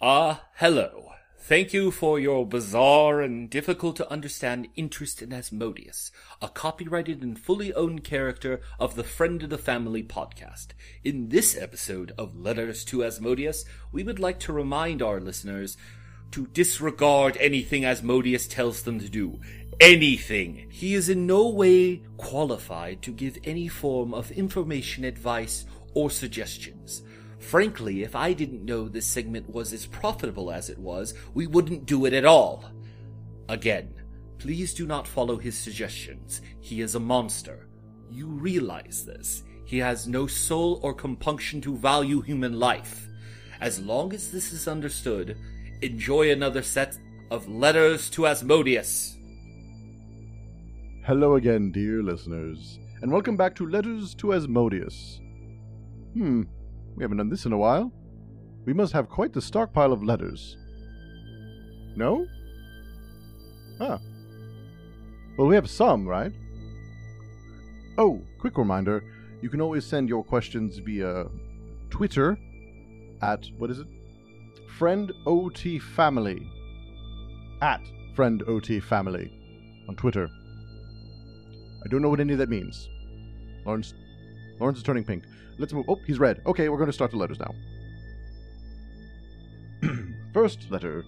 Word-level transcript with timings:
Ah, 0.00 0.44
hello. 0.54 1.10
Thank 1.40 1.72
you 1.72 1.90
for 1.90 2.20
your 2.20 2.46
bizarre 2.46 3.20
and 3.20 3.50
difficult 3.50 3.96
to 3.96 4.08
understand 4.08 4.68
interest 4.76 5.20
in 5.22 5.32
Asmodeus, 5.32 6.12
a 6.40 6.48
copyrighted 6.48 7.20
and 7.20 7.36
fully 7.36 7.74
owned 7.74 8.04
character 8.04 8.60
of 8.78 8.94
the 8.94 9.02
Friend 9.02 9.42
of 9.42 9.50
the 9.50 9.58
Family 9.58 10.04
podcast. 10.04 10.68
In 11.02 11.30
this 11.30 11.56
episode 11.56 12.12
of 12.16 12.38
Letters 12.38 12.84
to 12.84 13.02
Asmodeus, 13.02 13.64
we 13.90 14.04
would 14.04 14.20
like 14.20 14.38
to 14.40 14.52
remind 14.52 15.02
our 15.02 15.18
listeners 15.18 15.76
to 16.30 16.46
disregard 16.46 17.36
anything 17.40 17.84
Asmodeus 17.84 18.46
tells 18.46 18.82
them 18.82 19.00
to 19.00 19.08
do. 19.08 19.40
Anything. 19.80 20.68
He 20.70 20.94
is 20.94 21.08
in 21.08 21.26
no 21.26 21.48
way 21.48 22.02
qualified 22.18 23.02
to 23.02 23.10
give 23.10 23.36
any 23.42 23.66
form 23.66 24.14
of 24.14 24.30
information, 24.30 25.02
advice, 25.02 25.64
or 25.92 26.08
suggestions. 26.08 27.02
Frankly, 27.38 28.02
if 28.02 28.16
I 28.16 28.32
didn't 28.32 28.64
know 28.64 28.88
this 28.88 29.06
segment 29.06 29.48
was 29.48 29.72
as 29.72 29.86
profitable 29.86 30.50
as 30.50 30.68
it 30.68 30.78
was, 30.78 31.14
we 31.34 31.46
wouldn't 31.46 31.86
do 31.86 32.04
it 32.04 32.12
at 32.12 32.24
all. 32.24 32.64
Again, 33.48 33.94
please 34.38 34.74
do 34.74 34.86
not 34.86 35.08
follow 35.08 35.36
his 35.36 35.56
suggestions. 35.56 36.40
He 36.60 36.80
is 36.80 36.94
a 36.94 37.00
monster. 37.00 37.68
You 38.10 38.26
realize 38.26 39.04
this. 39.04 39.44
He 39.64 39.78
has 39.78 40.08
no 40.08 40.26
soul 40.26 40.80
or 40.82 40.94
compunction 40.94 41.60
to 41.62 41.76
value 41.76 42.20
human 42.20 42.58
life. 42.58 43.08
As 43.60 43.80
long 43.80 44.12
as 44.12 44.30
this 44.30 44.52
is 44.52 44.68
understood, 44.68 45.36
enjoy 45.82 46.30
another 46.30 46.62
set 46.62 46.98
of 47.30 47.48
letters 47.48 48.08
to 48.10 48.26
Asmodeus. 48.26 49.16
Hello 51.04 51.36
again, 51.36 51.72
dear 51.72 52.02
listeners, 52.02 52.78
and 53.02 53.10
welcome 53.10 53.36
back 53.36 53.54
to 53.56 53.66
Letters 53.66 54.14
to 54.16 54.34
Asmodeus. 54.34 55.20
Hmm, 56.14 56.42
we 56.98 57.04
haven't 57.04 57.18
done 57.18 57.28
this 57.28 57.46
in 57.46 57.52
a 57.52 57.58
while. 57.58 57.92
We 58.64 58.72
must 58.72 58.92
have 58.92 59.08
quite 59.08 59.32
the 59.32 59.40
stockpile 59.40 59.92
of 59.92 60.02
letters. 60.02 60.56
No? 61.94 62.26
Ah. 63.80 64.00
Well, 65.38 65.46
we 65.46 65.54
have 65.54 65.70
some, 65.70 66.08
right? 66.08 66.32
Oh, 67.96 68.20
quick 68.40 68.58
reminder 68.58 69.04
you 69.40 69.48
can 69.48 69.60
always 69.60 69.86
send 69.86 70.08
your 70.08 70.24
questions 70.24 70.78
via 70.78 71.26
Twitter 71.88 72.36
at, 73.22 73.46
what 73.58 73.70
is 73.70 73.78
it? 73.78 73.86
Friend 74.76 75.12
OT 75.24 75.78
Family. 75.78 76.50
At 77.62 77.80
Friend 78.16 78.42
OT 78.48 78.80
Family 78.80 79.32
on 79.88 79.94
Twitter. 79.94 80.28
I 81.84 81.88
don't 81.88 82.02
know 82.02 82.08
what 82.08 82.18
any 82.18 82.32
of 82.32 82.40
that 82.40 82.48
means. 82.48 82.88
Lawrence 83.64 83.94
Lawrence 84.58 84.78
is 84.78 84.84
turning 84.84 85.04
pink. 85.04 85.22
Let's 85.58 85.72
move. 85.72 85.86
Oh, 85.88 86.00
he's 86.06 86.18
red. 86.18 86.40
Okay, 86.46 86.68
we're 86.68 86.76
going 86.76 86.88
to 86.88 86.92
start 86.92 87.10
the 87.10 87.16
letters 87.16 87.38
now. 87.40 87.54
First 90.32 90.70
letter. 90.70 91.04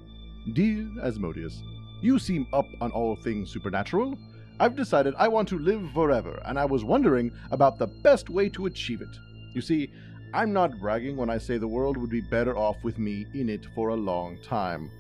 Dear 0.55 0.89
Asmodeus, 1.03 1.63
you 2.03 2.19
seem 2.19 2.47
up 2.53 2.67
on 2.81 2.91
all 2.93 3.15
things 3.17 3.51
supernatural. 3.53 4.19
I've 4.59 4.75
decided 4.75 5.15
I 5.17 5.29
want 5.29 5.49
to 5.49 5.59
live 5.59 5.91
forever, 5.93 6.41
and 6.47 6.59
I 6.59 6.65
was 6.65 6.83
wondering 6.83 7.31
about 7.51 7.79
the 7.79 7.87
best 7.87 8.29
way 8.31 8.49
to 8.51 8.67
achieve 8.67 9.01
it. 9.01 9.17
You 9.55 9.61
see, 9.61 9.93
I'm 10.33 10.53
not 10.53 10.79
bragging 10.81 11.17
when 11.17 11.31
I 11.31 11.39
say 11.39 11.59
the 11.59 11.69
world 11.69 11.97
would 11.97 12.11
be 12.11 12.21
better 12.21 12.57
off 12.57 12.77
with 12.83 12.99
me 12.99 13.27
in 13.35 13.49
it 13.49 13.67
for 13.75 13.89
a 13.89 13.97
long 13.97 14.39
time. 14.43 14.91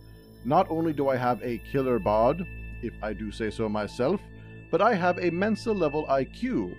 Not 0.45 0.67
only 0.71 0.93
do 0.93 1.09
I 1.09 1.17
have 1.17 1.43
a 1.43 1.59
killer 1.71 1.99
bod, 1.99 2.47
if 2.83 2.95
I 3.03 3.13
do 3.13 3.31
say 3.31 3.51
so 3.51 3.69
myself, 3.69 4.21
but 4.71 4.81
I 4.81 4.95
have 4.95 5.19
a 5.19 5.31
Mensa 5.31 5.73
level 5.73 6.07
IQ, 6.07 6.75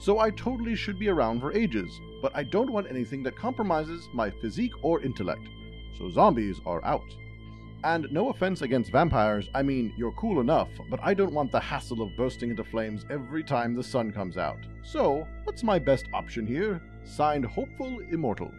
so 0.00 0.18
I 0.18 0.30
totally 0.30 0.74
should 0.74 0.98
be 0.98 1.08
around 1.08 1.40
for 1.40 1.52
ages, 1.52 2.00
but 2.22 2.32
I 2.34 2.42
don't 2.42 2.72
want 2.72 2.88
anything 2.88 3.22
that 3.24 3.36
compromises 3.36 4.08
my 4.14 4.30
physique 4.30 4.72
or 4.82 5.02
intellect. 5.02 5.46
So 5.98 6.10
zombies 6.10 6.58
are 6.64 6.82
out. 6.84 7.14
And 7.84 8.06
no 8.10 8.30
offense 8.30 8.62
against 8.62 8.92
vampires, 8.92 9.48
I 9.54 9.62
mean, 9.62 9.92
you're 9.96 10.12
cool 10.12 10.40
enough, 10.40 10.68
but 10.90 11.00
I 11.02 11.12
don't 11.12 11.34
want 11.34 11.52
the 11.52 11.60
hassle 11.60 12.02
of 12.02 12.16
bursting 12.16 12.50
into 12.50 12.64
flames 12.64 13.04
every 13.10 13.44
time 13.44 13.74
the 13.74 13.82
sun 13.82 14.10
comes 14.10 14.38
out. 14.38 14.58
So, 14.82 15.26
what's 15.44 15.62
my 15.62 15.78
best 15.78 16.06
option 16.14 16.46
here? 16.46 16.82
Signed 17.04 17.44
Hopeful 17.44 18.00
Immortal. 18.10 18.52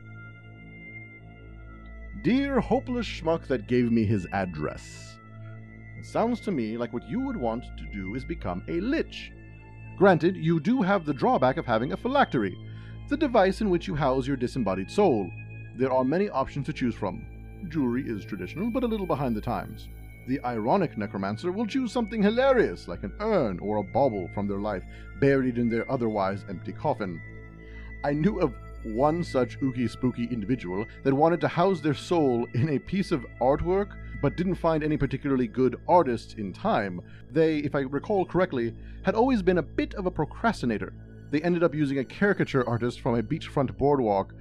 Dear 2.24 2.60
hopeless 2.60 3.08
schmuck 3.08 3.48
that 3.48 3.68
gave 3.68 3.92
me 3.92 4.06
his 4.06 4.28
address. 4.32 5.18
It 5.98 6.06
sounds 6.06 6.40
to 6.42 6.52
me 6.52 6.78
like 6.78 6.94
what 6.94 7.10
you 7.10 7.20
would 7.20 7.38
want 7.38 7.64
to 7.78 7.86
do 7.92 8.14
is 8.14 8.24
become 8.24 8.64
a 8.68 8.80
lich. 8.80 9.32
Granted, 9.98 10.36
you 10.36 10.60
do 10.60 10.82
have 10.82 11.06
the 11.06 11.14
drawback 11.14 11.58
of 11.58 11.66
having 11.66 11.92
a 11.92 11.98
phylactery, 11.98 12.58
the 13.10 13.18
device 13.18 13.62
in 13.62 13.70
which 13.70 13.88
you 13.88 13.96
house 13.96 14.26
your 14.26 14.38
disembodied 14.38 14.90
soul. 14.90 15.30
There 15.76 15.92
are 15.92 16.04
many 16.04 16.30
options 16.30 16.66
to 16.68 16.74
choose 16.74 16.96
from. 16.96 17.26
Jewelry 17.70 18.04
is 18.08 18.26
traditional, 18.26 18.70
but 18.72 18.84
a 18.84 18.88
little 18.88 19.06
behind 19.06 19.36
the 19.36 19.42
times. 19.42 19.88
The 20.28 20.44
ironic 20.46 20.98
necromancer 20.98 21.52
will 21.52 21.68
choose 21.68 21.92
something 21.92 22.22
hilarious, 22.22 22.88
like 22.88 23.04
an 23.04 23.14
urn 23.20 23.60
or 23.60 23.78
a 23.78 23.84
bauble 23.84 24.30
from 24.34 24.48
their 24.48 24.60
life, 24.60 24.84
buried 25.20 25.58
in 25.58 25.70
their 25.70 25.90
otherwise 25.92 26.46
empty 26.50 26.72
coffin. 26.72 27.20
I 28.04 28.14
knew 28.14 28.40
of 28.40 28.54
one 28.84 29.24
such 29.24 29.60
ooky 29.60 29.90
spooky 29.90 30.26
individual 30.26 30.86
that 31.04 31.14
wanted 31.14 31.42
to 31.42 31.48
house 31.48 31.82
their 31.82 31.94
soul 31.94 32.48
in 32.54 32.70
a 32.70 32.80
piece 32.80 33.12
of 33.12 33.26
artwork 33.40 33.98
but 34.22 34.38
didn't 34.38 34.56
find 34.56 34.84
any 34.84 34.98
particularly 34.98 35.48
good 35.48 35.78
artists 35.88 36.36
in 36.36 36.54
time. 36.54 37.02
They, 37.32 37.58
if 37.58 37.74
I 37.74 37.80
recall 37.80 38.26
correctly, 38.26 38.74
had 39.04 39.16
always 39.16 39.42
been 39.42 39.58
a 39.58 39.64
bit 39.64 39.96
of 39.96 40.06
a 40.06 40.12
procrastinator. 40.12 40.94
They 41.32 41.42
ended 41.42 41.64
up 41.64 41.74
using 41.74 41.98
a 41.98 42.06
caricature 42.06 42.68
artist 42.68 43.02
from 43.02 43.16
a 43.16 43.24
beachfront 43.24 43.76
boardwalk. 43.78 44.34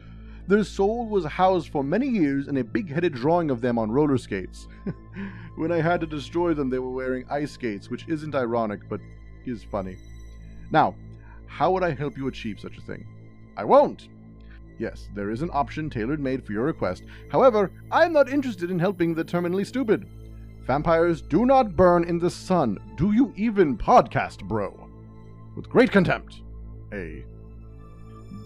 Their 0.49 0.65
soul 0.65 1.09
was 1.09 1.25
housed 1.25 1.69
for 1.69 1.83
many 1.83 2.09
years 2.09 2.49
in 2.49 2.57
a 2.59 2.65
big 2.65 2.93
headed 2.93 3.15
drawing 3.15 3.51
of 3.51 3.61
them 3.61 3.79
on 3.79 3.91
roller 3.91 4.19
skates. 4.19 4.67
when 5.57 5.73
I 5.73 5.81
had 5.81 6.01
to 6.01 6.07
destroy 6.07 6.53
them, 6.53 6.69
they 6.69 6.79
were 6.79 6.91
wearing 6.91 7.25
ice 7.31 7.53
skates, 7.53 7.89
which 7.89 8.09
isn't 8.09 8.35
ironic, 8.35 8.81
but 8.89 9.01
is 9.47 9.63
funny. 9.63 9.97
Now, 10.71 10.95
how 11.47 11.73
would 11.73 11.83
I 11.83 11.93
help 11.93 12.17
you 12.17 12.29
achieve 12.29 12.61
such 12.61 12.77
a 12.77 12.83
thing? 12.83 13.07
I 13.57 13.65
won't! 13.65 14.09
Yes, 14.81 15.11
there 15.15 15.31
is 15.31 15.43
an 15.43 15.51
option 15.53 15.91
tailored 15.91 16.21
made 16.21 16.43
for 16.43 16.53
your 16.53 16.65
request. 16.65 17.03
However, 17.31 17.71
I 17.93 18.07
am 18.07 18.15
not 18.15 18.31
interested 18.31 18.71
in 18.71 18.79
helping 18.79 19.13
the 19.13 19.23
terminally 19.23 19.67
stupid. 19.67 20.09
Vampires 20.67 21.21
do 21.21 21.45
not 21.45 21.77
burn 21.77 22.05
in 22.05 22.19
the 22.19 22.31
sun. 22.31 22.79
Do 22.97 23.13
you 23.13 23.35
even 23.37 23.77
podcast, 23.77 24.43
bro? 24.45 24.89
With 25.55 25.69
great 25.69 25.93
contempt. 25.93 26.41
A. 26.95 27.23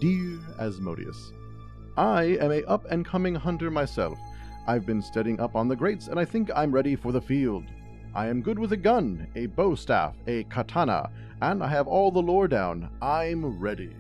Dear 0.00 0.41
Asmodeus, 0.59 1.33
I 1.97 2.37
am 2.41 2.50
a 2.50 2.65
up 2.65 2.84
and 2.91 3.06
coming 3.06 3.37
hunter 3.37 3.71
myself. 3.71 4.19
I've 4.67 4.84
been 4.84 5.03
studying 5.03 5.39
up 5.39 5.55
on 5.55 5.69
the 5.69 5.77
greats, 5.77 6.09
and 6.09 6.19
I 6.19 6.25
think 6.25 6.50
I'm 6.56 6.73
ready 6.73 6.97
for 6.97 7.12
the 7.12 7.21
field. 7.21 7.62
I 8.12 8.27
am 8.27 8.43
good 8.43 8.59
with 8.59 8.73
a 8.73 8.77
gun, 8.77 9.28
a 9.37 9.47
bow 9.47 9.77
staff, 9.77 10.17
a 10.27 10.43
katana, 10.44 11.11
and 11.43 11.62
I 11.62 11.69
have 11.69 11.87
all 11.87 12.11
the 12.11 12.23
lore 12.23 12.49
down. 12.49 12.91
I'm 13.00 13.61
ready. 13.61 13.94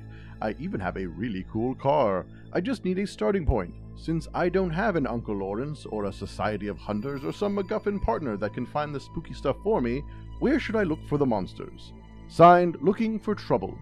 I 0.44 0.54
even 0.58 0.78
have 0.80 0.98
a 0.98 1.06
really 1.06 1.46
cool 1.50 1.74
car. 1.74 2.26
I 2.52 2.60
just 2.60 2.84
need 2.84 2.98
a 2.98 3.06
starting 3.06 3.46
point. 3.46 3.74
Since 3.96 4.28
I 4.34 4.50
don't 4.50 4.68
have 4.68 4.94
an 4.94 5.06
Uncle 5.06 5.36
Lawrence 5.36 5.86
or 5.86 6.04
a 6.04 6.12
society 6.12 6.68
of 6.68 6.76
hunters 6.76 7.24
or 7.24 7.32
some 7.32 7.56
MacGuffin 7.56 8.02
partner 8.02 8.36
that 8.36 8.52
can 8.52 8.66
find 8.66 8.94
the 8.94 9.00
spooky 9.00 9.32
stuff 9.32 9.56
for 9.62 9.80
me, 9.80 10.02
where 10.40 10.60
should 10.60 10.76
I 10.76 10.82
look 10.82 10.98
for 11.08 11.16
the 11.16 11.24
monsters? 11.24 11.94
Signed, 12.28 12.76
Looking 12.82 13.18
for 13.18 13.34
Trouble. 13.34 13.78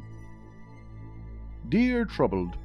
Dear 1.68 2.04
Troubled, 2.04 2.56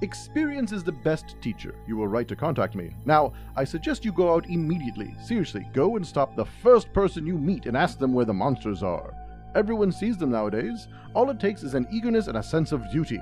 Experience 0.00 0.72
is 0.72 0.82
the 0.82 0.90
best 0.90 1.36
teacher. 1.40 1.76
You 1.86 1.98
were 1.98 2.08
right 2.08 2.26
to 2.26 2.34
contact 2.34 2.74
me. 2.74 2.96
Now, 3.04 3.32
I 3.54 3.62
suggest 3.62 4.04
you 4.04 4.10
go 4.10 4.34
out 4.34 4.50
immediately. 4.50 5.14
Seriously, 5.24 5.64
go 5.72 5.94
and 5.94 6.04
stop 6.04 6.34
the 6.34 6.46
first 6.64 6.92
person 6.92 7.28
you 7.28 7.38
meet 7.38 7.66
and 7.66 7.76
ask 7.76 8.00
them 8.00 8.12
where 8.12 8.24
the 8.24 8.34
monsters 8.34 8.82
are. 8.82 9.14
Everyone 9.54 9.92
sees 9.92 10.16
them 10.16 10.30
nowadays. 10.30 10.88
All 11.14 11.28
it 11.30 11.38
takes 11.38 11.62
is 11.62 11.74
an 11.74 11.86
eagerness 11.90 12.26
and 12.26 12.38
a 12.38 12.42
sense 12.42 12.72
of 12.72 12.90
duty. 12.90 13.20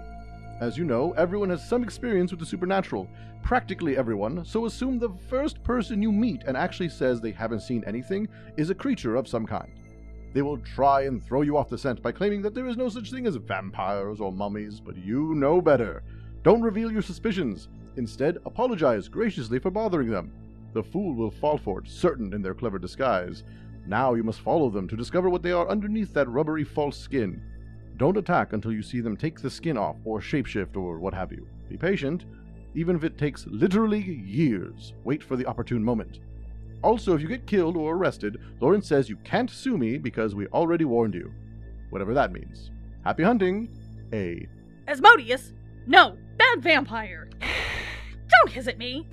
As 0.61 0.77
you 0.77 0.85
know, 0.85 1.13
everyone 1.13 1.51
has 1.51 1.67
some 1.67 1.83
experience 1.83 2.31
with 2.31 2.39
the 2.39 2.47
supernatural. 2.47 3.09
Practically 3.43 3.97
everyone, 3.97 4.45
so 4.45 4.67
assume 4.67 4.99
the 4.99 5.17
first 5.29 5.63
person 5.65 6.03
you 6.03 6.13
meet 6.13 6.45
and 6.47 6.57
actually 6.57 6.91
says 6.91 7.21
they 7.21 7.33
haven't 7.33 7.63
seen 7.63 7.83
anything 7.87 8.29
is 8.57 8.71
a 8.71 8.75
creature 8.75 9.17
of 9.17 9.27
some 9.27 9.47
kind. 9.47 9.73
They 10.33 10.43
will 10.43 10.59
try 10.59 11.03
and 11.03 11.25
throw 11.25 11.43
you 11.43 11.57
off 11.57 11.69
the 11.69 11.79
scent 11.79 12.03
by 12.03 12.13
claiming 12.13 12.43
that 12.43 12.55
there 12.55 12.69
is 12.69 12.77
no 12.77 12.89
such 12.89 13.11
thing 13.11 13.27
as 13.27 13.37
vampires 13.37 14.21
or 14.21 14.31
mummies, 14.31 14.79
but 14.79 14.97
you 14.97 15.35
know 15.35 15.61
better. 15.61 16.05
Don't 16.45 16.63
reveal 16.63 16.93
your 16.93 17.03
suspicions. 17.03 17.69
Instead, 17.97 18.39
apologize 18.47 19.09
graciously 19.09 19.59
for 19.59 19.71
bothering 19.71 20.11
them. 20.11 20.33
The 20.73 20.85
fool 20.85 21.15
will 21.15 21.33
fall 21.33 21.59
for 21.59 21.81
it, 21.81 21.89
certain 21.89 22.33
in 22.33 22.43
their 22.43 22.55
clever 22.55 22.79
disguise. 22.79 23.43
Now 23.91 24.15
you 24.15 24.23
must 24.23 24.41
follow 24.41 24.71
them 24.71 24.87
to 24.87 24.97
discover 24.97 25.29
what 25.29 25.43
they 25.43 25.51
are 25.51 25.69
underneath 25.69 26.15
that 26.15 26.29
rubbery 26.29 26.63
false 26.63 26.97
skin. 26.97 27.43
Don't 27.97 28.17
attack 28.17 28.53
until 28.53 28.71
you 28.71 28.85
see 28.85 29.01
them 29.01 29.17
take 29.17 29.41
the 29.41 29.51
skin 29.51 29.77
off, 29.77 29.97
or 30.05 30.21
shapeshift, 30.21 30.77
or 30.77 31.01
what 31.01 31.13
have 31.13 31.33
you. 31.33 31.49
Be 31.69 31.77
patient, 31.77 32.25
even 32.77 32.95
if 32.95 33.03
it 33.03 33.19
takes 33.19 33.49
literally 33.49 34.01
years. 34.01 34.95
Wait 35.03 35.25
for 35.25 35.35
the 35.35 35.45
opportune 35.45 35.83
moment. 35.83 36.21
Also, 36.83 37.17
if 37.17 37.21
you 37.21 37.27
get 37.27 37.49
killed 37.49 37.77
or 37.77 37.97
arrested, 37.97 38.37
Lawrence 38.61 38.87
says 38.87 39.09
you 39.09 39.17
can't 39.17 39.51
sue 39.51 39.77
me 39.77 39.99
because 39.99 40.37
we 40.37 40.47
already 40.47 40.85
warned 40.85 41.15
you. 41.15 41.35
Whatever 41.91 42.15
that 42.15 42.33
means. 42.33 42.71
Happy 43.05 43.25
hunting, 43.25 43.69
A. 44.13 44.47
Asmodeus? 44.87 45.53
No, 45.89 46.17
bad 46.37 46.63
vampire. 46.63 47.29
Don't 47.41 48.53
hiss 48.53 48.69
at 48.69 48.79
me. 48.79 49.09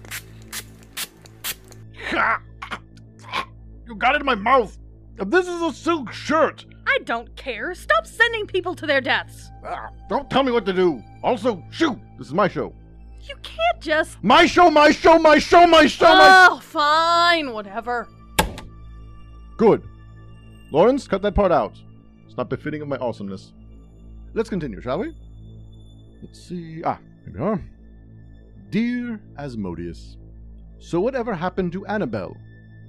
You 3.87 3.95
got 3.95 4.15
it 4.15 4.21
in 4.21 4.25
my 4.25 4.35
mouth! 4.35 4.77
This 5.17 5.47
is 5.47 5.61
a 5.61 5.71
silk 5.73 6.11
shirt! 6.11 6.65
I 6.85 6.99
don't 7.05 7.33
care. 7.35 7.73
Stop 7.73 8.05
sending 8.05 8.45
people 8.45 8.75
to 8.75 8.85
their 8.85 9.01
deaths. 9.01 9.49
Ah, 9.65 9.89
Don't 10.09 10.29
tell 10.29 10.43
me 10.43 10.51
what 10.51 10.65
to 10.65 10.73
do! 10.73 11.01
Also, 11.23 11.63
shoot! 11.71 11.97
This 12.17 12.27
is 12.27 12.33
my 12.33 12.47
show. 12.47 12.73
You 13.21 13.35
can't 13.43 13.81
just. 13.81 14.21
My 14.23 14.45
show, 14.45 14.69
my 14.69 14.91
show, 14.91 15.17
my 15.19 15.37
show, 15.39 15.65
my 15.67 15.85
show, 15.87 16.05
my. 16.05 16.47
Oh, 16.51 16.59
fine, 16.59 17.51
whatever. 17.51 18.07
Good. 19.57 19.83
Lawrence, 20.71 21.07
cut 21.07 21.21
that 21.23 21.35
part 21.35 21.51
out. 21.51 21.77
It's 22.25 22.37
not 22.37 22.49
befitting 22.49 22.81
of 22.81 22.87
my 22.87 22.97
awesomeness. 22.97 23.53
Let's 24.33 24.49
continue, 24.49 24.79
shall 24.81 24.99
we? 24.99 25.15
Let's 26.21 26.41
see. 26.41 26.83
Ah, 26.83 26.99
here 27.25 27.33
we 27.33 27.39
are. 27.39 27.63
Dear 28.69 29.19
Asmodeus, 29.37 30.17
so 30.79 30.99
whatever 30.99 31.33
happened 31.33 31.71
to 31.73 31.85
Annabelle? 31.85 32.35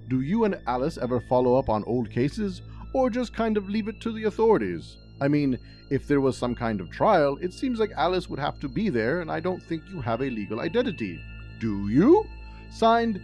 Do 0.08 0.22
you 0.22 0.44
and 0.44 0.58
Alice 0.66 0.96
ever 0.96 1.20
follow 1.20 1.56
up 1.56 1.68
on 1.68 1.84
old 1.84 2.10
cases, 2.10 2.62
or 2.94 3.10
just 3.10 3.34
kind 3.34 3.58
of 3.58 3.68
leave 3.68 3.88
it 3.88 4.00
to 4.00 4.12
the 4.12 4.24
authorities? 4.24 4.96
I 5.20 5.28
mean, 5.28 5.58
if 5.90 6.06
there 6.06 6.22
was 6.22 6.36
some 6.36 6.54
kind 6.54 6.80
of 6.80 6.90
trial, 6.90 7.36
it 7.42 7.52
seems 7.52 7.78
like 7.78 7.92
Alice 7.94 8.28
would 8.28 8.38
have 8.38 8.58
to 8.60 8.68
be 8.68 8.88
there, 8.88 9.20
and 9.20 9.30
I 9.30 9.40
don't 9.40 9.62
think 9.62 9.82
you 9.90 10.00
have 10.00 10.22
a 10.22 10.30
legal 10.30 10.60
identity. 10.60 11.20
Do 11.60 11.88
you? 11.88 12.24
Signed, 12.70 13.20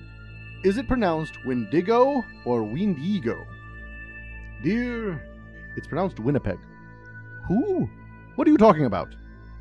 is 0.63 0.77
it 0.77 0.89
pronounced 0.89 1.45
Wendigo 1.47 2.23
or 2.45 2.63
Windigo? 2.63 3.47
Dear, 4.63 5.23
it's 5.77 5.87
pronounced 5.87 6.21
Winnipeg. 6.21 6.59
Who? 7.49 7.89
What 8.35 8.47
are 8.47 8.51
you 8.51 8.59
talking 8.59 8.87
about? 8.87 9.15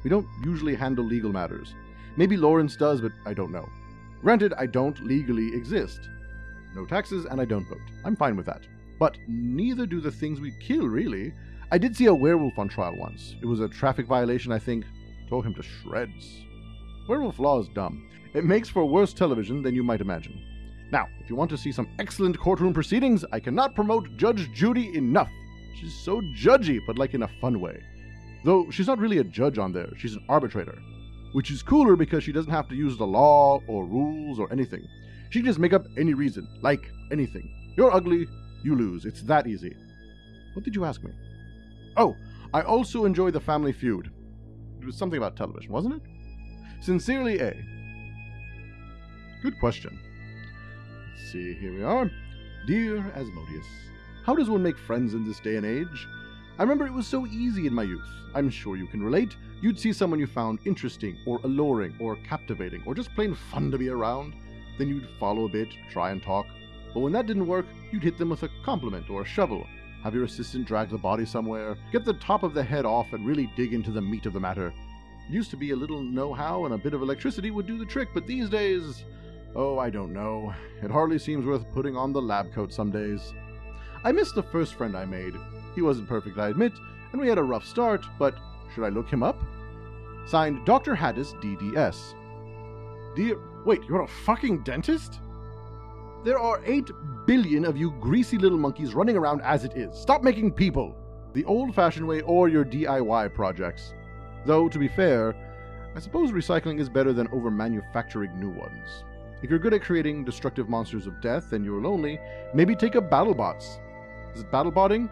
We 0.03 0.09
don't 0.09 0.27
usually 0.43 0.75
handle 0.75 1.05
legal 1.05 1.31
matters. 1.31 1.73
Maybe 2.17 2.35
Lawrence 2.35 2.75
does, 2.75 2.99
but 2.99 3.11
I 3.25 3.33
don't 3.33 3.51
know. 3.51 3.69
Granted, 4.21 4.53
I 4.57 4.65
don't 4.65 5.05
legally 5.05 5.53
exist. 5.53 6.09
No 6.75 6.85
taxes, 6.85 7.25
and 7.25 7.39
I 7.39 7.45
don't 7.45 7.67
vote. 7.67 7.81
I'm 8.03 8.15
fine 8.15 8.35
with 8.35 8.45
that. 8.47 8.61
But 8.99 9.17
neither 9.27 9.85
do 9.85 10.01
the 10.01 10.11
things 10.11 10.39
we 10.39 10.51
kill, 10.59 10.87
really. 10.87 11.33
I 11.71 11.77
did 11.77 11.95
see 11.95 12.05
a 12.05 12.13
werewolf 12.13 12.57
on 12.57 12.69
trial 12.69 12.95
once. 12.97 13.35
It 13.41 13.45
was 13.45 13.59
a 13.59 13.67
traffic 13.67 14.07
violation, 14.07 14.51
I 14.51 14.59
think. 14.59 14.85
Tore 15.29 15.43
him 15.43 15.53
to 15.55 15.63
shreds. 15.63 16.45
Werewolf 17.07 17.39
law 17.39 17.59
is 17.59 17.67
dumb. 17.69 18.09
It 18.33 18.45
makes 18.45 18.69
for 18.69 18.85
worse 18.85 19.13
television 19.13 19.61
than 19.61 19.75
you 19.75 19.83
might 19.83 20.01
imagine. 20.01 20.39
Now, 20.91 21.07
if 21.19 21.29
you 21.29 21.35
want 21.35 21.49
to 21.51 21.57
see 21.57 21.71
some 21.71 21.89
excellent 21.99 22.39
courtroom 22.39 22.73
proceedings, 22.73 23.25
I 23.31 23.39
cannot 23.39 23.75
promote 23.75 24.15
Judge 24.17 24.51
Judy 24.53 24.95
enough. 24.95 25.29
She's 25.79 25.93
so 25.93 26.21
judgy, 26.35 26.79
but 26.85 26.97
like 26.97 27.13
in 27.13 27.23
a 27.23 27.31
fun 27.41 27.59
way. 27.59 27.81
Though 28.43 28.69
she's 28.69 28.87
not 28.87 28.99
really 28.99 29.19
a 29.19 29.23
judge 29.23 29.57
on 29.57 29.71
there, 29.71 29.89
she's 29.97 30.13
an 30.13 30.25
arbitrator. 30.29 30.77
Which 31.33 31.51
is 31.51 31.61
cooler 31.61 31.95
because 31.95 32.23
she 32.23 32.31
doesn't 32.31 32.51
have 32.51 32.69
to 32.69 32.75
use 32.75 32.97
the 32.97 33.05
law 33.05 33.59
or 33.67 33.85
rules 33.85 34.39
or 34.39 34.51
anything. 34.51 34.87
She 35.29 35.39
can 35.39 35.45
just 35.45 35.59
make 35.59 35.73
up 35.73 35.85
any 35.97 36.13
reason, 36.13 36.47
like 36.61 36.91
anything. 37.11 37.73
You're 37.75 37.91
ugly, 37.91 38.27
you 38.63 38.75
lose. 38.75 39.05
It's 39.05 39.23
that 39.23 39.47
easy. 39.47 39.75
What 40.53 40.63
did 40.63 40.75
you 40.75 40.85
ask 40.85 41.03
me? 41.03 41.11
Oh, 41.97 42.15
I 42.53 42.61
also 42.61 43.05
enjoy 43.05 43.31
the 43.31 43.39
Family 43.39 43.73
Feud. 43.73 44.11
It 44.79 44.85
was 44.85 44.97
something 44.97 45.17
about 45.17 45.35
television, 45.35 45.71
wasn't 45.71 45.95
it? 45.95 46.01
Sincerely, 46.81 47.39
A. 47.39 47.53
Good 49.41 49.59
question. 49.59 49.99
Let's 51.09 51.31
see, 51.31 51.53
here 51.55 51.73
we 51.73 51.83
are. 51.83 52.11
Dear 52.67 52.99
Asmodeus, 53.15 53.65
how 54.25 54.35
does 54.35 54.49
one 54.49 54.63
make 54.63 54.77
friends 54.77 55.13
in 55.13 55.25
this 55.25 55.39
day 55.39 55.55
and 55.55 55.65
age? 55.65 56.07
I 56.59 56.61
remember 56.63 56.85
it 56.85 56.93
was 56.93 57.07
so 57.07 57.25
easy 57.25 57.65
in 57.65 57.73
my 57.73 57.83
youth. 57.83 58.07
I'm 58.35 58.49
sure 58.49 58.75
you 58.75 58.85
can 58.85 59.01
relate. 59.01 59.35
You'd 59.61 59.79
see 59.79 59.91
someone 59.91 60.19
you 60.19 60.27
found 60.27 60.59
interesting, 60.65 61.17
or 61.25 61.39
alluring, 61.43 61.95
or 61.99 62.15
captivating, 62.17 62.83
or 62.85 62.93
just 62.93 63.13
plain 63.15 63.33
fun 63.33 63.71
to 63.71 63.77
be 63.77 63.89
around. 63.89 64.33
Then 64.77 64.87
you'd 64.87 65.07
follow 65.19 65.45
a 65.45 65.49
bit, 65.49 65.69
try 65.89 66.11
and 66.11 66.21
talk. 66.21 66.45
But 66.93 66.99
when 66.99 67.13
that 67.13 67.25
didn't 67.25 67.47
work, 67.47 67.65
you'd 67.91 68.03
hit 68.03 68.19
them 68.19 68.29
with 68.29 68.43
a 68.43 68.49
compliment 68.63 69.09
or 69.09 69.23
a 69.23 69.25
shovel. 69.25 69.65
Have 70.03 70.13
your 70.13 70.25
assistant 70.25 70.67
drag 70.67 70.89
the 70.89 70.97
body 70.97 71.25
somewhere, 71.25 71.75
get 71.91 72.05
the 72.05 72.13
top 72.13 72.43
of 72.43 72.53
the 72.53 72.63
head 72.63 72.85
off, 72.85 73.13
and 73.13 73.25
really 73.25 73.51
dig 73.55 73.73
into 73.73 73.89
the 73.89 74.01
meat 74.01 74.27
of 74.27 74.33
the 74.33 74.39
matter. 74.39 74.67
It 74.67 75.33
used 75.33 75.49
to 75.51 75.57
be 75.57 75.71
a 75.71 75.75
little 75.75 76.01
know 76.01 76.33
how 76.33 76.65
and 76.65 76.73
a 76.73 76.77
bit 76.77 76.93
of 76.93 77.01
electricity 77.01 77.49
would 77.49 77.65
do 77.65 77.79
the 77.79 77.85
trick, 77.85 78.09
but 78.13 78.27
these 78.27 78.49
days. 78.49 79.05
Oh, 79.55 79.79
I 79.79 79.89
don't 79.89 80.13
know. 80.13 80.53
It 80.83 80.91
hardly 80.91 81.17
seems 81.17 81.45
worth 81.45 81.71
putting 81.73 81.95
on 81.95 82.11
the 82.11 82.21
lab 82.21 82.51
coat 82.53 82.73
some 82.73 82.91
days. 82.91 83.33
I 84.03 84.11
miss 84.11 84.31
the 84.31 84.43
first 84.43 84.73
friend 84.75 84.97
I 84.97 85.05
made. 85.05 85.35
He 85.75 85.81
wasn't 85.81 86.09
perfect, 86.09 86.37
I 86.37 86.49
admit, 86.49 86.73
and 87.11 87.21
we 87.21 87.27
had 87.27 87.37
a 87.37 87.43
rough 87.43 87.65
start, 87.65 88.05
but 88.19 88.35
should 88.73 88.83
I 88.83 88.89
look 88.89 89.09
him 89.09 89.23
up? 89.23 89.39
Signed 90.25 90.65
Dr. 90.65 90.93
Haddis, 90.95 91.33
DDS. 91.33 92.15
Dear. 93.15 93.37
Wait, 93.65 93.81
you're 93.87 94.01
a 94.01 94.07
fucking 94.07 94.61
dentist? 94.63 95.21
There 96.25 96.37
are 96.37 96.61
8 96.65 96.91
billion 97.25 97.63
of 97.63 97.77
you 97.77 97.91
greasy 97.91 98.37
little 98.37 98.57
monkeys 98.57 98.93
running 98.93 99.15
around 99.15 99.41
as 99.41 99.63
it 99.63 99.77
is. 99.77 99.97
Stop 99.97 100.21
making 100.21 100.51
people! 100.51 100.95
The 101.33 101.45
old 101.45 101.73
fashioned 101.73 102.07
way 102.07 102.21
or 102.21 102.49
your 102.49 102.65
DIY 102.65 103.33
projects. 103.33 103.93
Though, 104.45 104.67
to 104.67 104.79
be 104.79 104.89
fair, 104.89 105.33
I 105.95 105.99
suppose 105.99 106.31
recycling 106.31 106.79
is 106.79 106.89
better 106.89 107.13
than 107.13 107.29
over 107.29 107.49
manufacturing 107.49 108.37
new 108.37 108.49
ones. 108.49 109.03
If 109.41 109.49
you're 109.49 109.59
good 109.59 109.73
at 109.73 109.81
creating 109.81 110.25
destructive 110.25 110.67
monsters 110.67 111.07
of 111.07 111.21
death 111.21 111.53
and 111.53 111.63
you're 111.63 111.81
lonely, 111.81 112.19
maybe 112.53 112.75
take 112.75 112.97
up 112.97 113.09
BattleBots. 113.09 113.79
Is 114.33 114.41
it 114.41 114.51
BattleBotting? 114.51 115.09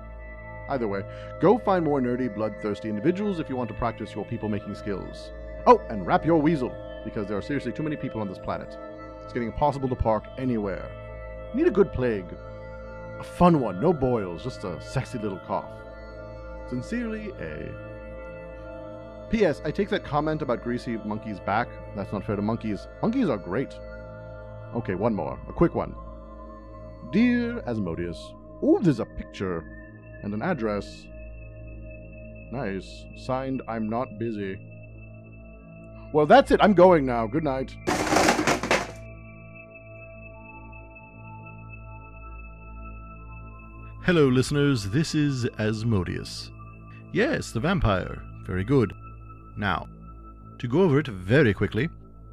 Either 0.70 0.88
way, 0.88 1.04
go 1.40 1.58
find 1.58 1.84
more 1.84 2.00
nerdy, 2.00 2.34
bloodthirsty 2.34 2.90
individuals 2.90 3.40
if 3.40 3.50
you 3.50 3.56
want 3.56 3.70
to 3.70 3.76
practice 3.76 4.14
your 4.16 4.26
people 4.26 4.48
making 4.48 4.76
skills. 4.76 5.32
Oh, 5.66 5.82
and 5.90 6.06
wrap 6.06 6.26
your 6.26 6.42
weasel, 6.42 6.74
because 7.04 7.28
there 7.28 7.38
are 7.38 7.42
seriously 7.42 7.72
too 7.72 7.84
many 7.84 7.96
people 7.96 8.22
on 8.22 8.28
this 8.28 8.38
planet. 8.38 8.78
It's 9.24 9.34
getting 9.34 9.50
impossible 9.50 9.90
to 9.90 9.96
park 9.96 10.24
anywhere. 10.38 10.90
Need 11.54 11.68
a 11.68 11.72
good 11.72 11.92
plague. 11.92 12.26
A 13.20 13.24
fun 13.24 13.60
one, 13.60 13.80
no 13.82 13.94
boils, 13.94 14.44
just 14.44 14.64
a 14.64 14.82
sexy 14.82 15.18
little 15.18 15.40
cough. 15.40 15.72
Sincerely, 16.70 17.32
A. 17.40 17.70
P.S. 19.30 19.62
I 19.64 19.72
take 19.72 19.90
that 19.90 20.04
comment 20.04 20.42
about 20.42 20.64
greasy 20.64 20.98
monkeys 20.98 21.40
back. 21.40 21.68
That's 21.96 22.12
not 22.12 22.26
fair 22.26 22.36
to 22.36 22.42
monkeys. 22.42 22.88
Monkeys 23.02 23.30
are 23.30 23.38
great. 23.38 23.74
Okay, 24.76 24.96
one 24.96 25.14
more. 25.14 25.40
A 25.48 25.54
quick 25.54 25.76
one. 25.76 25.96
Dear 27.12 27.62
Asmodeus. 27.68 28.34
Oh, 28.64 28.80
there's 28.80 29.00
a 29.00 29.06
picture 29.06 29.64
and 30.24 30.34
an 30.34 30.42
address. 30.42 31.06
Nice. 32.52 33.06
Signed, 33.18 33.62
I'm 33.68 33.90
not 33.90 34.08
busy. 34.20 34.60
Well, 36.14 36.26
that's 36.26 36.52
it. 36.52 36.60
I'm 36.62 36.74
going 36.74 37.06
now. 37.06 37.26
Good 37.26 37.44
night. 37.44 37.76
Hello, 44.04 44.28
listeners. 44.28 44.90
This 44.90 45.16
is 45.16 45.48
Asmodeus. 45.58 46.52
Yes, 47.14 47.52
the 47.52 47.60
vampire. 47.60 48.22
Very 48.46 48.64
good. 48.64 48.94
Now, 49.58 49.88
to 50.60 50.68
go 50.68 50.82
over 50.82 51.00
it 51.00 51.08
very 51.08 51.54
quickly, 51.54 51.88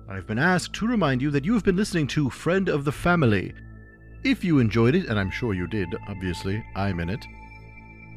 I've 0.09 0.27
been 0.27 0.39
asked 0.39 0.73
to 0.75 0.87
remind 0.87 1.23
you 1.23 1.31
that 1.31 1.45
you 1.45 1.55
have 1.55 1.65
been 1.65 1.77
listening 1.77 2.07
to 2.09 2.31
Friend 2.31 2.69
of 2.69 2.85
the 2.85 2.93
Family. 2.93 3.55
If 4.25 4.43
you 4.45 4.59
enjoyed 4.59 4.95
it, 4.95 5.07
and 5.07 5.19
I'm 5.19 5.31
sure 5.31 5.55
you 5.55 5.67
did, 5.67 5.95
obviously, 6.09 6.65
I'm 6.75 7.01
in 7.01 7.09
it, 7.09 7.25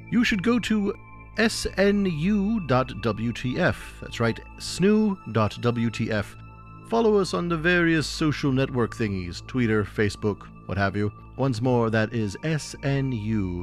you 0.10 0.24
should 0.24 0.43
go 0.43 0.60
to 0.60 0.93
snu.wtf. 1.38 2.15
That's 4.01 4.20
right, 4.20 4.39
snu.wtf. 4.58 6.25
Follow 6.89 7.17
us 7.17 7.34
on 7.34 7.48
the 7.48 7.58
various 7.58 8.05
social 8.08 8.51
network 8.51 8.96
thingies 8.96 9.46
Twitter, 9.48 9.84
Facebook, 9.86 10.48
what 10.65 10.77
have 10.77 10.96
you. 10.96 11.12
Once 11.38 11.62
more, 11.62 11.89
that 11.89 12.13
is 12.13 12.36
snu.wtf. 12.43 13.53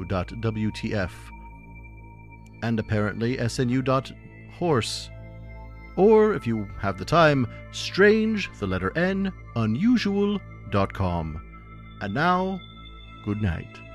And 2.63 2.81
apparently 2.81 3.37
snu.horse. 3.37 5.11
Or, 5.97 6.35
if 6.35 6.47
you 6.47 6.69
have 6.79 6.97
the 6.97 7.05
time, 7.05 7.47
strange, 7.73 8.49
the 8.59 8.67
letter 8.67 8.97
N, 8.97 9.33
unusual.com. 9.57 11.48
And 12.01 12.15
now, 12.15 12.61
good 13.25 13.43
night. 13.43 13.88